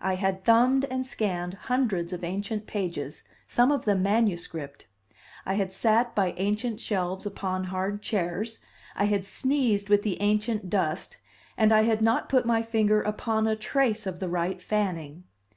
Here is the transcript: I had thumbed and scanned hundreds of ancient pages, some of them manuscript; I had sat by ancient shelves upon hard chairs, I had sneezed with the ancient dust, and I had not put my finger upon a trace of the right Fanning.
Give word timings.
I 0.00 0.14
had 0.14 0.44
thumbed 0.44 0.84
and 0.84 1.04
scanned 1.04 1.54
hundreds 1.54 2.12
of 2.12 2.22
ancient 2.22 2.68
pages, 2.68 3.24
some 3.48 3.72
of 3.72 3.86
them 3.86 4.04
manuscript; 4.04 4.86
I 5.44 5.54
had 5.54 5.72
sat 5.72 6.14
by 6.14 6.32
ancient 6.36 6.78
shelves 6.78 7.26
upon 7.26 7.64
hard 7.64 8.00
chairs, 8.00 8.60
I 8.94 9.06
had 9.06 9.26
sneezed 9.26 9.88
with 9.88 10.04
the 10.04 10.20
ancient 10.20 10.70
dust, 10.70 11.16
and 11.56 11.74
I 11.74 11.82
had 11.82 12.02
not 12.02 12.28
put 12.28 12.46
my 12.46 12.62
finger 12.62 13.02
upon 13.02 13.48
a 13.48 13.56
trace 13.56 14.06
of 14.06 14.20
the 14.20 14.28
right 14.28 14.62
Fanning. 14.62 15.24